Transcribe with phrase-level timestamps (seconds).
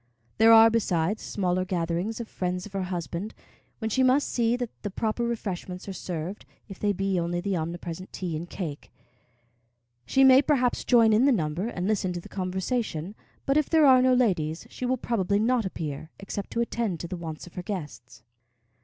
[0.39, 3.35] There are, besides, smaller gatherings of friends of her husband,
[3.77, 7.55] when she must see that the proper refreshments are served, if they be only the
[7.55, 8.91] omnipresent tea and cake.
[10.07, 13.13] She may, perhaps, join in the number and listen to the conversation;
[13.45, 17.07] but if there are no ladies, she will probably not appear, except to attend to
[17.07, 18.23] the wants of her guests.